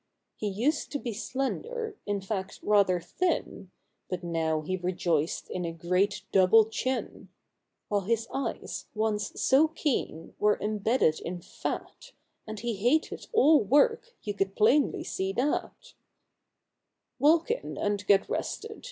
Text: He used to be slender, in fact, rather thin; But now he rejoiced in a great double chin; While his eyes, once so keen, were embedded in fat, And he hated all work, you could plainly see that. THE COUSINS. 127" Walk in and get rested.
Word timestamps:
He 0.35 0.47
used 0.47 0.91
to 0.93 0.97
be 0.99 1.13
slender, 1.13 1.95
in 2.07 2.21
fact, 2.21 2.59
rather 2.63 2.99
thin; 2.99 3.69
But 4.09 4.23
now 4.23 4.61
he 4.61 4.75
rejoiced 4.75 5.47
in 5.51 5.63
a 5.63 5.71
great 5.71 6.23
double 6.31 6.65
chin; 6.65 7.29
While 7.87 8.01
his 8.01 8.27
eyes, 8.33 8.87
once 8.95 9.39
so 9.39 9.67
keen, 9.67 10.33
were 10.39 10.59
embedded 10.59 11.19
in 11.19 11.39
fat, 11.41 12.13
And 12.47 12.61
he 12.61 12.77
hated 12.77 13.27
all 13.31 13.63
work, 13.63 14.15
you 14.23 14.33
could 14.33 14.55
plainly 14.55 15.03
see 15.03 15.33
that. 15.33 15.43
THE 15.43 15.51
COUSINS. 15.69 15.95
127" 17.19 17.19
Walk 17.19 17.51
in 17.51 17.77
and 17.77 18.07
get 18.07 18.27
rested. 18.27 18.79